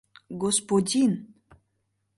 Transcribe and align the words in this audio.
Господин! 0.43 1.11